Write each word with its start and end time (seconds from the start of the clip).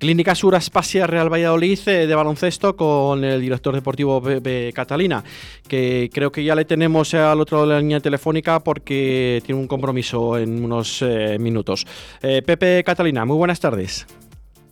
Clínica 0.00 0.34
Sur 0.34 0.54
Aspasia 0.54 1.06
Real 1.06 1.30
Valladolid 1.30 1.78
eh, 1.86 2.06
de 2.06 2.14
baloncesto 2.14 2.74
con 2.74 3.22
el 3.22 3.38
director 3.38 3.74
deportivo 3.74 4.22
Pepe 4.22 4.72
Catalina, 4.72 5.22
que 5.68 6.08
creo 6.10 6.32
que 6.32 6.42
ya 6.42 6.54
le 6.54 6.64
tenemos 6.64 7.12
al 7.12 7.38
otro 7.38 7.58
lado 7.58 7.68
de 7.68 7.74
la 7.74 7.80
línea 7.80 8.00
telefónica 8.00 8.60
porque 8.60 9.42
tiene 9.44 9.60
un 9.60 9.68
compromiso 9.68 10.38
en 10.38 10.64
unos 10.64 11.02
eh, 11.02 11.36
minutos. 11.38 11.86
Eh, 12.22 12.40
Pepe 12.40 12.82
Catalina, 12.82 13.26
muy 13.26 13.36
buenas 13.36 13.60
tardes. 13.60 14.06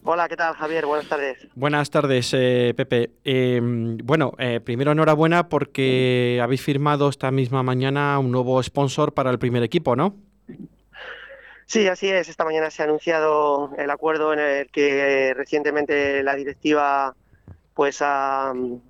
Hola, 0.03 0.31
¿qué 0.31 0.37
tal 0.37 0.55
Javier? 0.55 0.87
Buenas 0.87 1.07
tardes. 1.11 1.47
Buenas 1.55 1.91
tardes, 1.91 2.31
Pepe. 2.31 3.11
Em, 3.23 3.99
bueno, 3.99 4.33
primero 4.65 4.93
enhorabuena 4.93 5.51
porque 5.51 6.41
habéis 6.43 6.63
firmado 6.63 7.11
esta 7.11 7.31
misma 7.31 7.63
mañana 7.63 8.19
un 8.19 8.31
nuevo 8.31 8.63
sponsor 8.63 9.13
para 9.13 9.31
el 9.31 9.39
primer 9.39 9.63
equipo, 9.63 9.95
¿no? 9.95 10.15
Sí, 11.71 11.87
así 11.87 12.09
es. 12.09 12.31
Esta 12.31 12.47
mañana 12.47 12.71
se 12.71 12.81
ha 12.81 12.87
anunciado 12.87 13.73
el 13.77 13.91
acuerdo 13.91 14.33
en 14.33 14.39
el 14.39 14.71
que 14.71 15.35
recientemente 15.37 16.23
la 16.23 16.35
directiva 16.35 17.15
pues 17.75 17.99
ha 18.01 18.55
mm, 18.55 18.81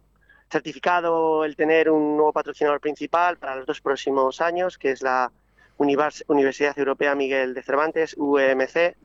certificado 0.49 1.45
el 1.45 1.57
tener 1.57 1.91
un 1.91 2.17
nuevo 2.17 2.33
patrocinador 2.33 2.81
principal 2.81 3.37
para 3.37 3.57
los 3.57 3.67
dos 3.67 3.81
próximos 3.81 4.41
años, 4.41 4.79
que 4.79 4.93
es 4.93 5.03
la 5.03 5.33
Universidad 5.79 6.79
Europea 6.79 7.17
Miguel 7.17 7.53
de 7.53 7.65
Cervantes, 7.65 8.15
UEMC, 8.17 8.97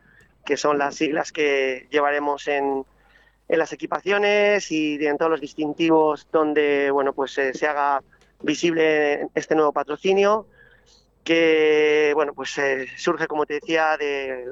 que 0.45 0.55
son 0.55 0.77
las 0.77 0.93
siglas 0.93 1.31
que 1.31 1.87
llevaremos 1.89 2.47
en, 2.47 2.85
en 3.47 3.59
las 3.59 3.73
equipaciones 3.73 4.71
y 4.71 5.03
en 5.03 5.17
todos 5.17 5.31
los 5.31 5.41
distintivos 5.41 6.27
donde 6.31 6.91
bueno 6.91 7.13
pues 7.13 7.35
eh, 7.39 7.55
se 7.55 7.65
haga 7.65 8.03
visible 8.43 9.29
este 9.33 9.55
nuevo 9.55 9.73
patrocinio 9.73 10.45
que 11.23 12.11
bueno 12.15 12.33
pues 12.33 12.57
eh, 12.57 12.87
surge 12.97 13.27
como 13.27 13.45
te 13.45 13.55
decía 13.55 13.97
de 13.97 14.45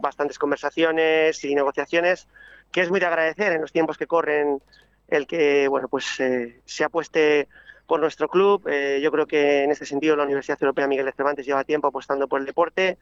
bastantes 0.00 0.38
conversaciones 0.38 1.42
y 1.44 1.54
negociaciones 1.54 2.28
que 2.70 2.82
es 2.82 2.90
muy 2.90 3.00
de 3.00 3.06
agradecer 3.06 3.52
en 3.52 3.62
los 3.62 3.72
tiempos 3.72 3.96
que 3.96 4.06
corren 4.06 4.60
el 5.08 5.26
que 5.26 5.68
bueno 5.68 5.88
pues 5.88 6.20
eh, 6.20 6.60
se 6.64 6.84
apueste 6.84 7.48
por 7.86 8.00
nuestro 8.00 8.28
club. 8.28 8.68
Eh, 8.68 9.00
yo 9.02 9.10
creo 9.10 9.26
que 9.26 9.64
en 9.64 9.70
este 9.70 9.86
sentido 9.86 10.14
la 10.14 10.24
Universidad 10.24 10.58
Europea 10.60 10.86
Miguel 10.86 11.06
de 11.06 11.12
Cervantes 11.12 11.46
lleva 11.46 11.64
tiempo 11.64 11.88
apostando 11.88 12.28
por 12.28 12.40
el 12.40 12.46
deporte 12.46 12.98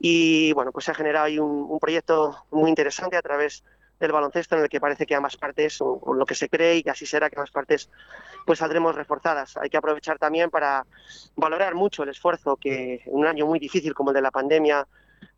y 0.00 0.52
bueno 0.52 0.72
pues 0.72 0.86
se 0.86 0.90
ha 0.90 0.94
generado 0.94 1.26
ahí 1.26 1.38
un, 1.38 1.66
un 1.70 1.78
proyecto 1.78 2.44
muy 2.50 2.68
interesante 2.68 3.16
a 3.16 3.22
través 3.22 3.62
del 3.98 4.12
baloncesto 4.12 4.56
en 4.56 4.62
el 4.62 4.68
que 4.68 4.80
parece 4.80 5.06
que 5.06 5.14
ambas 5.14 5.36
partes, 5.36 5.80
o, 5.80 6.00
lo 6.14 6.26
que 6.26 6.34
se 6.34 6.48
cree 6.48 6.82
y 6.84 6.88
así 6.88 7.06
será, 7.06 7.30
que 7.30 7.36
ambas 7.36 7.50
partes 7.50 7.90
pues 8.44 8.58
saldremos 8.58 8.94
reforzadas. 8.94 9.56
Hay 9.56 9.70
que 9.70 9.76
aprovechar 9.76 10.18
también 10.18 10.50
para 10.50 10.84
valorar 11.34 11.74
mucho 11.74 12.02
el 12.02 12.10
esfuerzo 12.10 12.56
que 12.56 13.02
en 13.04 13.14
un 13.14 13.26
año 13.26 13.46
muy 13.46 13.58
difícil 13.58 13.94
como 13.94 14.10
el 14.10 14.14
de 14.14 14.22
la 14.22 14.30
pandemia 14.30 14.86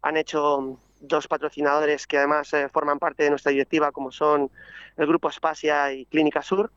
han 0.02 0.16
hecho 0.16 0.78
dos 1.00 1.28
patrocinadores 1.28 2.06
que 2.06 2.18
además 2.18 2.52
eh, 2.54 2.68
forman 2.68 2.98
parte 2.98 3.22
de 3.22 3.30
nuestra 3.30 3.52
directiva, 3.52 3.92
como 3.92 4.10
son 4.10 4.50
el 4.96 5.06
Grupo 5.06 5.28
Aspasia 5.28 5.92
y 5.92 6.04
Clínica 6.06 6.42
Sur, 6.42 6.72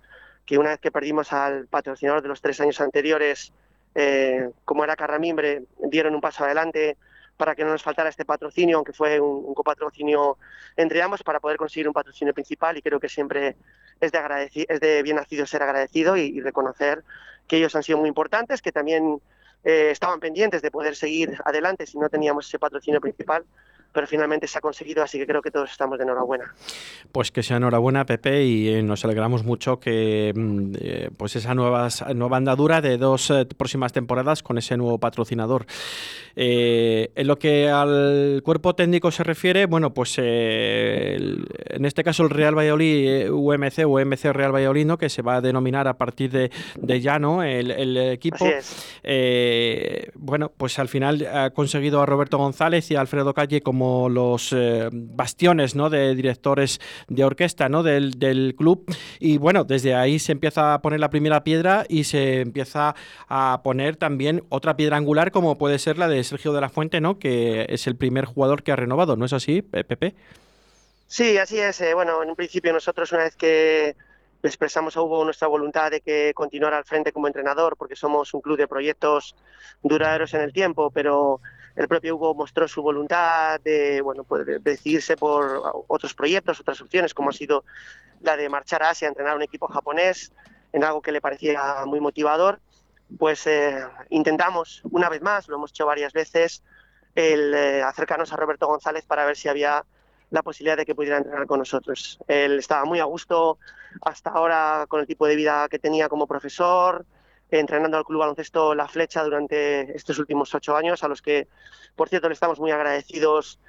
que 0.46 0.58
una 0.58 0.70
vez 0.70 0.80
que 0.80 0.92
perdimos 0.92 1.34
al 1.34 1.68
patrocinador 1.68 2.22
de 2.22 2.28
los 2.28 2.42
tres 2.42 2.60
años 2.62 2.80
anteriores, 2.82 3.52
eh, 3.96 4.50
como 4.66 4.84
era 4.84 4.96
Carramimbre, 4.96 5.64
dieron 5.80 6.14
un 6.14 6.22
paso 6.22 6.44
adelante 6.44 6.98
para 7.42 7.56
que 7.56 7.64
no 7.64 7.72
nos 7.72 7.82
faltara 7.82 8.08
este 8.08 8.24
patrocinio, 8.24 8.78
aunque 8.78 8.94
fue 8.94 9.20
un, 9.20 9.56
copatrocinio 9.56 10.38
entre 10.78 11.02
ambos, 11.02 11.24
para 11.24 11.40
poder 11.40 11.58
conseguir 11.58 11.88
un 11.88 11.94
patrocinio 11.94 12.36
principal 12.36 12.78
y 12.78 12.84
creo 12.84 13.00
que 13.00 13.10
siempre 13.10 13.58
es 14.00 14.12
de, 14.12 14.52
es 14.70 14.80
de 14.80 15.02
bien 15.02 15.16
nacido 15.16 15.48
ser 15.48 15.64
agradecido 15.64 16.16
y, 16.16 16.40
reconocer 16.40 17.04
que 17.48 17.58
ellos 17.58 17.76
han 17.76 17.82
sido 17.82 17.98
muy 17.98 18.10
importantes, 18.10 18.62
que 18.62 18.72
también 18.72 19.20
eh, 19.64 19.90
estaban 19.90 20.20
pendientes 20.20 20.62
de 20.62 20.70
poder 20.70 20.96
seguir 20.96 21.36
adelante 21.44 21.88
si 21.88 21.98
no 21.98 22.10
teníamos 22.10 22.48
ese 22.48 22.60
patrocinio 22.60 23.02
principal 23.02 23.44
pero 23.94 24.08
finalmente 24.08 24.48
se 24.48 24.58
ha 24.58 24.62
conseguido, 24.62 25.04
así 25.04 25.18
que 25.18 25.26
creo 25.26 25.42
que 25.42 25.52
todos 25.52 25.70
estamos 25.72 25.98
de 25.98 26.06
enhorabuena. 26.06 26.54
Pues 27.12 27.32
que 27.32 27.44
sea 27.44 27.58
enhorabuena, 27.58 28.06
Pepe, 28.06 28.44
y 28.46 28.70
eh, 28.70 28.84
nos 28.84 29.04
alegramos 29.04 29.44
mucho 29.44 29.80
que 29.80 30.32
mm, 30.34 30.74
eh, 30.80 31.10
pues 31.18 31.36
esa 31.36 31.54
nueva, 31.54 31.90
nueva 32.16 32.38
andadura 32.38 32.82
de 32.82 32.98
dos 32.98 33.30
eh, 33.32 33.46
próximas 33.46 33.92
temporadas 33.92 34.44
con 34.44 34.58
ese 34.58 34.78
nuevo 34.78 34.98
patrocinador. 34.98 35.66
en 36.36 37.28
lo 37.28 37.38
que 37.38 37.70
al 37.70 38.42
cuerpo 38.44 38.74
técnico 38.74 39.12
se 39.12 39.24
refiere, 39.24 39.66
bueno, 39.66 39.94
pues 39.94 40.18
en 40.18 41.86
este 41.86 42.04
caso 42.04 42.24
el 42.24 42.30
Real 42.30 42.58
Valladolid 42.58 43.30
UMC, 43.30 43.86
UMC 43.86 44.26
Real 44.32 44.54
Valladolid, 44.54 44.86
¿no? 44.86 44.98
que 44.98 45.10
se 45.10 45.22
va 45.22 45.36
a 45.36 45.42
denominar 45.42 45.88
a 45.88 45.98
partir 45.98 46.32
de, 46.32 46.52
de 46.80 47.02
ya, 47.02 47.20
¿no? 47.20 47.44
El, 47.44 47.72
el 47.72 47.98
equipo. 47.98 48.46
bueno, 50.16 50.52
pues 50.56 50.80
al 50.80 50.88
final 50.88 51.28
ha 51.28 51.50
conseguido 51.50 52.02
a 52.02 52.06
Roberto 52.06 52.38
González 52.38 52.90
y 52.92 52.96
a 52.96 53.02
Alfredo 53.02 53.34
Calle 53.34 53.62
como 53.62 53.81
los 54.10 54.54
eh, 54.54 54.90
bastiones 54.92 55.74
de 55.74 56.16
directores 56.16 56.80
de 57.08 57.24
orquesta 57.24 57.70
¿no? 57.70 57.84
del, 57.84 58.20
del, 58.20 58.56
club. 58.56 58.86
Y 59.20 59.38
bueno, 59.38 59.64
desde 59.64 59.96
ahí 59.96 60.20
se 60.20 60.32
empieza 60.32 60.74
a 60.74 60.82
poner 60.82 61.00
la 61.00 61.10
primera 61.10 61.44
piedra 61.44 61.86
y 61.88 62.04
se 62.04 62.42
empieza 62.42 62.96
a 63.28 63.62
poner 63.64 63.96
también 63.96 64.44
otra 64.50 64.76
piedra 64.76 64.98
angular 64.98 65.32
como 65.32 65.58
puede 65.58 65.80
ser 65.80 65.98
la 65.98 66.08
de 66.08 66.24
Sergio 66.24 66.54
de 66.54 66.62
la 66.62 66.70
Fuente, 66.70 67.02
¿no? 67.02 67.20
que 67.20 67.66
es 67.70 67.88
el 67.88 67.96
primer 67.96 68.26
jugador 68.26 68.64
que 68.64 68.72
ha 68.72 68.76
renovado, 68.76 69.16
¿no 69.16 69.26
es 69.26 69.34
así, 69.34 69.62
Pepe? 69.62 70.16
Sí, 71.08 71.38
así 71.38 71.60
es. 71.60 71.82
Eh, 71.82 71.94
bueno, 71.94 72.24
en 72.24 72.30
un 72.30 72.36
principio 72.36 72.72
nosotros 72.72 73.12
una 73.12 73.24
vez 73.24 73.36
que 73.36 73.96
expresamos 74.44 74.98
a 74.98 75.02
Hugo 75.02 75.24
nuestra 75.26 75.48
voluntad 75.48 75.92
de 75.92 76.02
que 76.02 76.34
continuara 76.34 76.78
al 76.78 76.86
frente 76.86 77.12
como 77.12 77.28
entrenador, 77.28 77.76
porque 77.78 77.96
somos 77.96 78.34
un 78.34 78.42
club 78.42 78.58
de 78.58 78.68
proyectos 78.68 79.36
duraderos 79.84 80.34
en 80.34 80.42
el 80.42 80.54
tiempo, 80.54 80.90
pero 80.92 81.42
el 81.76 81.88
propio 81.88 82.16
Hugo 82.16 82.34
mostró 82.36 82.68
su 82.68 82.82
voluntad 82.82 83.60
de, 83.62 84.02
bueno, 84.02 84.24
pues 84.24 84.46
decidirse 84.64 85.18
por 85.18 85.86
otros 85.88 86.14
proyectos, 86.14 86.60
otras 86.60 86.82
opciones, 86.82 87.14
como 87.14 87.30
ha 87.30 87.34
sido 87.34 87.64
la 88.22 88.38
de 88.38 88.50
marchar 88.50 88.84
a 88.84 88.90
Asia 88.90 89.08
entrenar 89.08 89.34
a 89.34 89.36
un 89.36 89.42
equipo 89.42 89.68
japonés, 89.68 90.32
en 90.74 90.84
algo 90.84 91.02
que 91.02 91.12
le 91.12 91.22
parecía 91.22 91.84
muy 91.86 92.00
motivador. 92.00 92.60
Pues 93.18 93.46
eh, 93.48 93.84
intentamos 94.10 94.82
una 94.90 95.10
vez 95.10 95.22
más, 95.22 95.48
lo 95.48 95.56
hemos 95.56 95.72
hecho 95.72 95.86
varias 95.86 96.14
veces, 96.14 96.64
eh, 97.16 97.82
acercarnos 97.86 98.32
a 98.32 98.38
Roberto 98.38 98.68
González 98.68 99.06
para 99.06 99.26
ver 99.26 99.36
si 99.36 99.50
había 99.50 99.84
la 100.30 100.44
posibilidad 100.44 100.78
de 100.78 100.86
que 100.86 100.96
pudiera 100.96 101.18
entrenar 101.18 101.46
con 101.46 101.60
nosotros. 101.60 102.20
Él 102.28 102.60
estaba 102.60 102.86
muy 102.86 103.00
a 103.00 103.04
gusto 103.04 103.60
hasta 104.02 104.30
ahora 104.30 104.86
con 104.88 105.02
el 105.02 105.08
tipo 105.08 105.28
de 105.28 105.36
vida 105.36 105.68
que 105.70 105.78
tenía 105.78 106.08
como 106.08 106.26
profesor, 106.26 107.06
entrenando 107.60 107.98
al 107.98 108.06
Club 108.06 108.20
Baloncesto 108.20 108.74
La 108.74 108.88
Flecha 108.88 109.24
durante 109.24 109.96
estos 109.96 110.18
últimos 110.20 110.54
ocho 110.56 110.76
años, 110.76 111.04
a 111.04 111.08
los 111.08 111.22
que, 111.22 111.48
por 111.96 112.10
cierto, 112.10 112.30
le 112.30 112.34
estamos 112.34 112.60
muy 112.60 112.72
agradecidos 112.72 113.60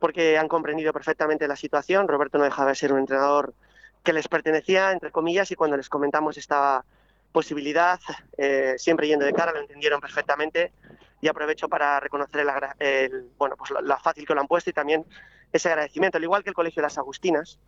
porque 0.00 0.38
han 0.38 0.48
comprendido 0.48 0.92
perfectamente 0.92 1.46
la 1.46 1.56
situación. 1.56 2.08
Roberto 2.08 2.38
no 2.38 2.44
dejaba 2.44 2.70
de 2.70 2.76
ser 2.76 2.92
un 2.92 3.00
entrenador 3.00 3.54
que 4.02 4.12
les 4.12 4.28
pertenecía, 4.28 4.92
entre 4.92 5.10
comillas, 5.10 5.50
y 5.50 5.54
cuando 5.54 5.76
les 5.76 5.88
comentamos 5.88 6.38
esta 6.38 6.84
posibilidad, 7.32 8.00
eh, 8.38 8.76
siempre 8.78 9.08
yendo 9.08 9.26
de 9.26 9.32
cara, 9.32 9.52
lo 9.52 9.60
entendieron 9.60 10.00
perfectamente 10.00 10.72
y 11.20 11.28
aprovecho 11.28 11.68
para 11.68 12.00
reconocer 12.00 12.46
el, 12.78 13.30
bueno, 13.36 13.56
pues 13.56 13.72
la, 13.82 13.98
fácil 13.98 14.26
que 14.26 14.34
lo 14.34 14.40
han 14.40 14.46
puesto 14.46 14.70
y 14.70 14.72
también 14.72 15.04
ese 15.52 15.68
agradecimiento, 15.68 16.18
al 16.18 16.24
igual 16.24 16.42
que 16.42 16.50
el 16.50 16.54
Colegio 16.54 16.80
de 16.80 16.86
las 16.86 16.98
Agustinas, 16.98 17.58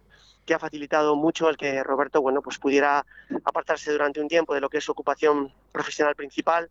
que 0.48 0.54
ha 0.54 0.59
facilitado 0.59 1.14
mucho 1.14 1.50
el 1.50 1.59
que 1.59 1.84
Roberto 1.84 2.22
bueno, 2.22 2.41
pues 2.41 2.59
pudiera 2.59 3.04
apartarse 3.44 3.92
durante 3.92 4.19
un 4.19 4.28
tiempo 4.28 4.54
de 4.54 4.62
lo 4.62 4.70
que 4.70 4.78
es 4.78 4.84
su 4.84 4.92
ocupación 4.92 5.53
profesional 5.70 6.16
principal 6.16 6.70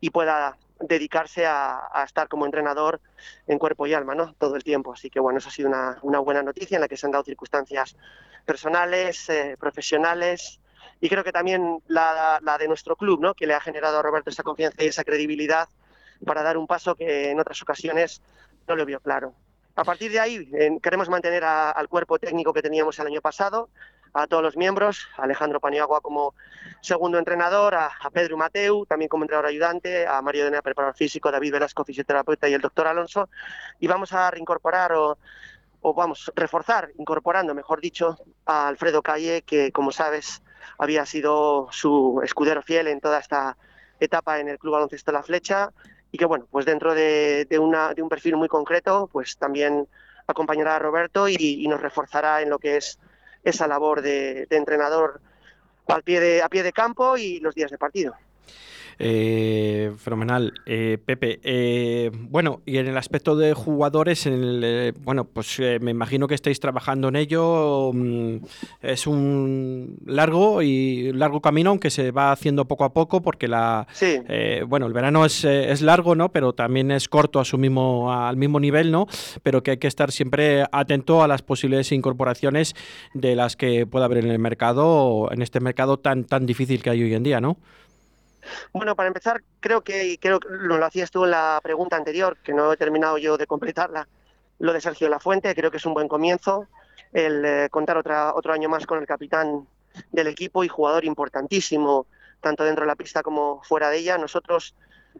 y 0.00 0.10
pueda 0.10 0.56
dedicarse 0.78 1.44
a, 1.44 1.88
estar 2.06 2.28
como 2.28 2.46
entrenador 2.46 3.00
en 3.48 3.58
cuerpo 3.58 3.84
y 3.88 3.94
alma, 3.94 4.14
¿no? 4.14 4.32
Todo 4.34 4.54
el 4.54 4.62
tiempo. 4.62 4.92
Así 4.92 5.10
que 5.10 5.18
bueno, 5.18 5.40
eso 5.40 5.48
ha 5.48 5.52
sido 5.52 5.68
una, 5.68 6.20
buena 6.20 6.44
noticia 6.44 6.76
en 6.76 6.82
la 6.82 6.88
que 6.88 6.96
se 6.96 7.06
han 7.06 7.12
dado 7.12 7.24
circunstancias 7.24 7.96
personales, 8.44 9.28
eh, 9.28 9.56
profesionales 9.58 10.60
y 11.00 11.08
creo 11.08 11.24
que 11.24 11.32
también 11.32 11.82
la, 11.88 12.38
la, 12.42 12.58
de 12.58 12.68
nuestro 12.68 12.94
club, 12.94 13.20
¿no? 13.20 13.34
Que 13.34 13.48
le 13.48 13.54
ha 13.54 13.60
generado 13.60 13.98
a 13.98 14.02
Roberto 14.02 14.30
esa 14.30 14.44
confianza 14.44 14.84
y 14.84 14.86
esa 14.86 15.02
credibilidad 15.02 15.68
para 16.24 16.44
dar 16.44 16.56
un 16.56 16.68
paso 16.68 16.94
que 16.94 17.32
en 17.32 17.40
otras 17.40 17.60
ocasiones 17.60 18.22
no 18.68 18.76
lo 18.76 18.86
vio 18.86 19.00
claro. 19.00 19.34
A 19.76 19.84
partir 19.84 20.10
de 20.10 20.18
ahí 20.18 20.50
queremos 20.82 21.10
mantener 21.10 21.44
al 21.44 21.88
cuerpo 21.88 22.18
técnico 22.18 22.54
que 22.54 22.62
teníamos 22.62 22.98
el 22.98 23.08
año 23.08 23.20
pasado, 23.20 23.68
a 24.14 24.26
todos 24.26 24.42
los 24.42 24.56
miembros, 24.56 25.06
a 25.18 25.24
Alejandro 25.24 25.60
Paniagua 25.60 26.00
como 26.00 26.34
segundo 26.80 27.18
entrenador, 27.18 27.74
a, 27.74 27.90
Pedro 28.10 28.38
Mateu 28.38 28.86
también 28.86 29.10
como 29.10 29.24
entrenador 29.24 29.50
ayudante, 29.50 30.06
a 30.06 30.22
Mario 30.22 30.46
Dena, 30.46 30.62
preparador 30.62 30.96
físico, 30.96 31.30
David 31.30 31.52
Velasco, 31.52 31.84
fisioterapeuta 31.84 32.48
y 32.48 32.54
el 32.54 32.62
doctor 32.62 32.86
Alonso, 32.86 33.28
y 33.78 33.86
vamos 33.86 34.14
a 34.14 34.30
reincorporar 34.30 34.94
o, 34.94 35.18
o 35.82 35.92
vamos, 35.92 36.32
reforzar, 36.34 36.90
incorporando, 36.96 37.54
mejor 37.54 37.82
dicho, 37.82 38.16
a 38.46 38.68
Alfredo 38.68 39.02
Calle, 39.02 39.42
que 39.42 39.72
como 39.72 39.92
sabes 39.92 40.42
había 40.78 41.04
sido 41.04 41.68
su 41.70 42.22
escudero 42.24 42.62
fiel 42.62 42.86
en 42.88 43.00
toda 43.02 43.18
esta 43.18 43.58
etapa 44.00 44.40
en 44.40 44.48
el 44.48 44.58
Club 44.58 44.72
Baloncesto 44.72 45.12
La 45.12 45.22
Flecha 45.22 45.70
y 46.16 46.18
que 46.18 46.24
bueno, 46.24 46.46
pues 46.50 46.64
dentro 46.64 46.94
de, 46.94 47.46
una, 47.60 47.92
de 47.92 48.00
un 48.00 48.08
perfil 48.08 48.36
muy 48.36 48.48
concreto, 48.48 49.06
pues 49.12 49.36
también 49.36 49.86
acompañará 50.26 50.76
a 50.76 50.78
Roberto 50.78 51.28
y, 51.28 51.68
nos 51.68 51.78
reforzará 51.78 52.40
en 52.40 52.48
lo 52.48 52.58
que 52.58 52.78
es 52.78 52.98
esa 53.44 53.66
labor 53.66 54.00
de, 54.00 54.46
entrenador 54.48 55.20
al 55.88 56.02
pie 56.02 56.20
de, 56.20 56.40
a 56.40 56.48
pie 56.48 56.62
de 56.62 56.72
campo 56.72 57.18
y 57.18 57.38
los 57.40 57.54
días 57.54 57.70
de 57.70 57.76
partido. 57.76 58.14
Eh, 58.98 59.92
fenomenal. 59.98 60.54
Eh, 60.64 60.98
Pepe, 61.04 61.38
eh, 61.42 62.10
bueno, 62.14 62.62
y 62.64 62.78
en 62.78 62.86
el 62.86 62.96
aspecto 62.96 63.36
de 63.36 63.52
jugadores, 63.52 64.26
en 64.26 64.94
bueno, 65.02 65.24
pues 65.24 65.60
me 65.80 65.90
imagino 65.90 66.26
que 66.26 66.34
estáis 66.34 66.60
trabajando 66.60 67.08
en 67.08 67.16
ello. 67.16 67.90
Mm, 67.92 68.36
es 68.82 69.06
un 69.06 69.98
largo 70.06 70.62
y 70.62 71.12
largo 71.12 71.40
camino, 71.40 71.70
aunque 71.70 71.90
se 71.90 72.10
va 72.10 72.32
haciendo 72.32 72.64
poco 72.66 72.84
a 72.84 72.92
poco, 72.92 73.20
porque 73.20 73.48
la 73.48 73.86
bueno, 74.66 74.86
el 74.86 74.92
verano 74.92 75.24
es, 75.24 75.44
es, 75.44 75.82
largo, 75.82 76.14
¿no? 76.14 76.30
Pero 76.30 76.54
también 76.54 76.90
es 76.90 77.08
corto 77.08 77.38
a 77.40 77.44
su 77.44 77.58
mismo, 77.58 78.12
al 78.12 78.36
mismo 78.36 78.60
nivel, 78.60 78.90
¿no? 78.90 79.06
Pero 79.42 79.62
que 79.62 79.72
hay 79.72 79.76
que 79.76 79.88
estar 79.88 80.10
siempre 80.10 80.64
atento 80.72 81.22
a 81.22 81.28
las 81.28 81.42
posibles 81.42 81.92
incorporaciones 81.92 82.74
de 83.14 83.36
las 83.36 83.56
que 83.56 83.86
pueda 83.86 84.06
haber 84.06 84.18
en 84.18 84.30
el 84.30 84.38
mercado, 84.38 85.28
en 85.32 85.42
este 85.42 85.60
mercado 85.60 85.98
tan, 85.98 86.24
tan 86.24 86.46
difícil 86.46 86.82
que 86.82 86.90
hay 86.90 87.02
hoy 87.02 87.14
en 87.14 87.22
día, 87.22 87.40
¿no? 87.40 87.58
Bueno, 88.72 88.96
para 88.96 89.08
empezar, 89.08 89.42
creo 89.60 89.82
que, 89.82 90.18
creo 90.20 90.40
que 90.40 90.48
lo, 90.50 90.84
hacías 90.84 91.10
tú 91.10 91.24
en 91.24 91.32
la 91.32 91.60
pregunta 91.62 91.96
anterior, 91.96 92.36
que 92.42 92.52
no 92.52 92.72
he 92.72 92.76
terminado 92.76 93.18
yo 93.18 93.36
de 93.36 93.46
completarla, 93.46 94.08
lo 94.58 94.72
de 94.72 94.80
Sergio 94.80 95.08
Lafuente, 95.08 95.54
creo 95.54 95.70
que 95.70 95.76
es 95.76 95.86
un 95.86 95.94
buen 95.94 96.08
comienzo, 96.08 96.68
el 97.12 97.44
eh, 97.44 97.68
contar 97.70 97.96
otra, 97.96 98.34
otro 98.34 98.52
año 98.52 98.68
más 98.68 98.86
con 98.86 98.98
el 98.98 99.06
capitán 99.06 99.66
del 100.12 100.26
equipo 100.28 100.64
y 100.64 100.68
jugador 100.68 101.04
importantísimo, 101.04 102.06
tanto 102.40 102.64
dentro 102.64 102.84
de 102.84 102.88
la 102.88 102.96
pista 102.96 103.22
como 103.22 103.62
fuera 103.62 103.90
de 103.90 103.98
ella. 103.98 104.18
Nosotros 104.18 104.74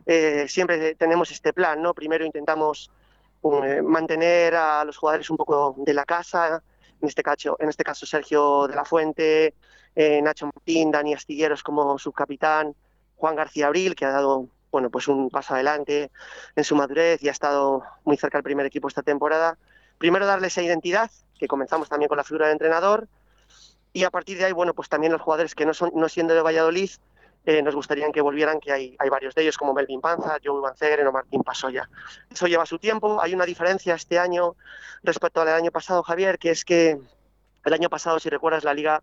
eh, 0.05 0.47
siempre 0.49 0.95
tenemos 0.95 1.31
este 1.31 1.53
plan, 1.53 1.81
¿no? 1.81 1.95
Primero 1.95 2.25
intentamos 2.25 2.91
eh, 3.65 3.83
mantener 3.83 4.55
a 4.55 4.85
los 4.85 4.97
jugadores 4.97 5.31
un 5.31 5.37
poco 5.37 5.75
de 5.79 5.95
la 5.95 6.05
casa, 6.05 6.63
en 7.01 7.09
este 7.09 7.23
caso, 7.23 7.57
en 7.61 7.69
este 7.69 7.85
caso 7.85 8.07
Sergio 8.07 8.67
de 8.67 8.75
la 8.75 8.85
Fuente, 8.85 9.55
Nacho 10.23 10.47
Martín, 10.47 10.91
Dani 10.91 11.15
Astilleros 11.15 11.63
como 11.63 11.99
subcapitán, 11.99 12.75
Juan 13.17 13.37
García 13.37 13.67
Abril, 13.67 13.95
que 13.95 14.05
ha 14.05 14.11
dado 14.11 14.49
bueno, 14.71 14.91
pues 14.91 15.09
un 15.09 15.31
paso 15.31 15.55
adelante 15.55 16.11
en 16.55 16.65
su 16.65 16.77
madurez 16.77 17.23
y 17.23 17.29
ha 17.29 17.33
estado 17.33 17.83
muy 18.05 18.17
cerca 18.17 18.39
del 18.39 18.45
primer 18.45 18.67
equipo 18.67 18.89
esta 18.89 19.03
temporada. 19.03 19.57
Primero 19.97 20.27
darle 20.27 20.49
esa 20.49 20.63
identidad, 20.63 21.11
que 21.39 21.49
comenzamos 21.49 21.89
también 21.89 22.09
con 22.09 22.19
la 22.19 22.25
figura 22.25 22.47
de 22.47 22.53
entrenador, 22.53 23.09
y 23.95 24.05
a 24.05 24.11
partir 24.11 24.37
de 24.37 24.45
ahí, 24.45 24.53
bueno, 24.53 24.75
pues 24.75 24.91
también 24.91 25.13
los 25.13 25.23
jugadores 25.23 25.55
que 25.55 25.65
no 25.65 25.73
son 25.73 25.91
no 25.95 26.11
siendo 26.11 26.35
de 26.35 26.43
Valladolid, 26.43 26.91
eh, 27.47 27.63
nos 27.63 27.75
gustaría 27.75 28.11
que 28.11 28.21
volvieran, 28.21 28.61
que 28.61 28.73
hay, 28.73 28.97
hay 28.99 29.09
varios 29.09 29.35
de 29.35 29.43
ellos, 29.43 29.57
como 29.57 29.73
Melvin 29.73 30.01
Panza, 30.01 30.37
Joe 30.45 30.61
Van 30.61 31.07
o 31.07 31.13
Martín 31.13 31.43
Pasoya. 31.43 31.89
Eso 32.29 32.47
lleva 32.47 32.67
su 32.67 32.79
tiempo. 32.79 33.23
Hay 33.23 33.33
una 33.35 33.47
diferencia 33.47 33.95
este 33.95 34.19
año 34.19 34.57
respecto 35.05 35.41
al 35.41 35.49
año 35.49 35.71
pasado, 35.71 36.03
Javier, 36.03 36.39
que 36.39 36.51
es 36.51 36.65
que 36.65 36.99
el 37.67 37.75
año 37.75 37.91
pasado, 37.91 38.19
si 38.19 38.31
recuerdas, 38.31 38.65
la 38.65 38.75
liga 38.75 39.01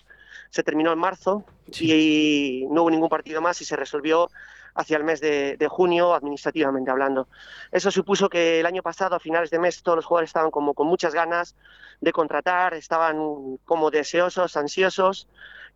se 0.50 0.64
terminó 0.64 0.92
en 0.94 1.00
marzo 1.00 1.44
y 1.80 2.66
no 2.70 2.82
hubo 2.84 2.92
ningún 2.92 3.10
partido 3.10 3.42
más 3.42 3.62
y 3.62 3.66
se 3.66 3.76
resolvió 3.76 4.30
hacia 4.76 4.98
el 4.98 5.04
mes 5.04 5.20
de, 5.22 5.68
junio, 5.70 6.14
administrativamente 6.14 6.90
hablando. 6.90 7.28
Eso 7.72 7.92
supuso 7.92 8.30
que 8.30 8.60
el 8.60 8.66
año 8.66 8.82
pasado, 8.82 9.16
a 9.16 9.20
finales 9.20 9.50
de 9.52 9.60
mes, 9.60 9.84
todos 9.84 9.98
los 9.98 10.06
jugadores 10.06 10.30
estaban 10.30 10.52
como 10.52 10.74
con 10.74 10.88
muchas 10.88 11.14
ganas 11.14 11.56
de 12.02 12.12
contratar, 12.12 12.74
estaban 12.74 13.58
como 13.66 13.92
deseosos, 13.92 14.58
ansiosos. 14.58 15.28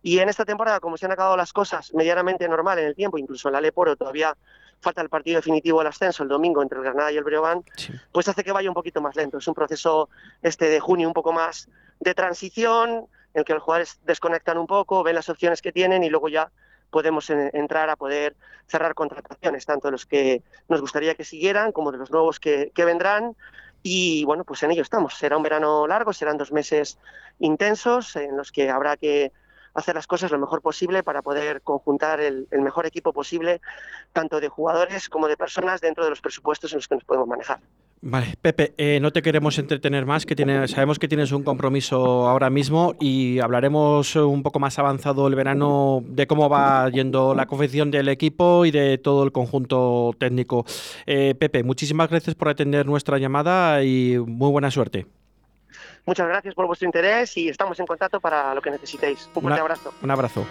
Y 0.02 0.18
en 0.20 0.28
esta 0.28 0.44
temporada, 0.44 0.80
como 0.80 0.96
se 0.96 1.06
han 1.06 1.12
acabado 1.12 1.36
las 1.36 1.52
cosas 1.52 1.92
medianamente 1.94 2.48
normal 2.48 2.78
en 2.78 2.86
el 2.86 2.94
tiempo, 2.94 3.18
incluso 3.18 3.48
en 3.48 3.54
la 3.54 3.60
Leporo 3.60 3.96
todavía 3.96 4.36
falta 4.80 5.02
el 5.02 5.08
partido 5.08 5.36
definitivo 5.36 5.78
del 5.78 5.88
ascenso 5.88 6.22
el 6.22 6.28
domingo 6.28 6.62
entre 6.62 6.78
el 6.78 6.84
Granada 6.84 7.12
y 7.12 7.16
el 7.16 7.24
Breogán, 7.24 7.64
pues 8.12 8.28
hace 8.28 8.44
que 8.44 8.52
vaya 8.52 8.68
un 8.68 8.74
poquito 8.74 9.00
más 9.00 9.16
lento. 9.16 9.38
Es 9.38 9.48
un 9.48 9.54
proceso 9.54 10.08
este 10.42 10.68
de 10.68 10.80
junio 10.80 11.08
un 11.08 11.14
poco 11.14 11.32
más 11.32 11.68
de 12.00 12.14
transición 12.14 13.06
en 13.34 13.40
el 13.40 13.44
que 13.44 13.54
los 13.54 13.62
jugadores 13.62 14.00
desconectan 14.04 14.58
un 14.58 14.66
poco, 14.66 15.02
ven 15.02 15.14
las 15.14 15.28
opciones 15.28 15.62
que 15.62 15.72
tienen 15.72 16.02
y 16.02 16.10
luego 16.10 16.28
ya 16.28 16.50
podemos 16.90 17.28
entrar 17.28 17.90
a 17.90 17.96
poder 17.96 18.34
cerrar 18.66 18.94
contrataciones, 18.94 19.66
tanto 19.66 19.88
de 19.88 19.92
los 19.92 20.06
que 20.06 20.42
nos 20.68 20.80
gustaría 20.80 21.14
que 21.14 21.24
siguieran 21.24 21.72
como 21.72 21.92
de 21.92 21.98
los 21.98 22.10
nuevos 22.10 22.40
que, 22.40 22.72
que 22.74 22.84
vendrán. 22.84 23.36
Y 23.82 24.24
bueno, 24.24 24.44
pues 24.44 24.62
en 24.62 24.70
ello 24.70 24.82
estamos. 24.82 25.14
Será 25.14 25.36
un 25.36 25.42
verano 25.42 25.86
largo, 25.86 26.12
serán 26.12 26.38
dos 26.38 26.50
meses 26.50 26.98
intensos 27.38 28.16
en 28.16 28.36
los 28.36 28.52
que 28.52 28.70
habrá 28.70 28.96
que 28.96 29.32
hacer 29.74 29.94
las 29.94 30.06
cosas 30.06 30.30
lo 30.30 30.38
mejor 30.38 30.62
posible 30.62 31.02
para 31.02 31.22
poder 31.22 31.62
conjuntar 31.62 32.20
el, 32.20 32.46
mejor 32.50 32.86
equipo 32.86 33.12
posible, 33.12 33.60
tanto 34.12 34.40
de 34.40 34.48
jugadores 34.48 35.08
como 35.08 35.28
de 35.28 35.36
personas 35.36 35.80
dentro 35.80 36.04
de 36.04 36.10
los 36.10 36.20
presupuestos 36.20 36.72
en 36.72 36.78
los 36.78 36.88
que 36.88 36.96
nos 36.96 37.04
podemos 37.04 37.28
manejar. 37.28 37.60
Vale, 38.00 38.34
Pepe, 38.40 38.74
eh, 38.78 39.00
no 39.00 39.10
te 39.10 39.22
queremos 39.22 39.58
entretener 39.58 40.06
más, 40.06 40.24
que 40.24 40.36
sabemos 40.68 41.00
que 41.00 41.08
tienes 41.08 41.32
un 41.32 41.42
compromiso 41.42 42.28
ahora 42.28 42.48
mismo 42.48 42.94
y 43.00 43.40
hablaremos 43.40 44.14
un 44.14 44.44
poco 44.44 44.60
más 44.60 44.78
avanzado 44.78 45.26
el 45.26 45.34
verano 45.34 46.04
de 46.06 46.28
cómo 46.28 46.48
va 46.48 46.88
yendo 46.90 47.34
la 47.34 47.46
confección 47.46 47.90
del 47.90 48.08
equipo 48.08 48.64
y 48.64 48.70
de 48.70 48.98
todo 48.98 49.24
el 49.24 49.32
conjunto 49.32 50.12
técnico. 50.16 50.64
Eh, 51.06 51.34
Pepe, 51.36 51.64
muchísimas 51.64 52.08
gracias 52.08 52.36
por 52.36 52.48
atender 52.48 52.86
nuestra 52.86 53.18
llamada 53.18 53.82
y 53.82 54.16
muy 54.18 54.50
buena 54.52 54.70
suerte. 54.70 55.06
Muchas 56.06 56.28
gracias 56.28 56.54
por 56.54 56.66
vuestro 56.66 56.86
interés 56.86 57.36
y 57.36 57.48
estamos 57.48 57.78
en 57.80 57.86
contacto 57.86 58.20
para 58.20 58.54
lo 58.54 58.62
que 58.62 58.70
necesitéis. 58.70 59.28
Un 59.34 59.42
fuerte 59.42 59.60
abrazo. 59.60 59.92
Un 60.02 60.10
abrazo. 60.10 60.46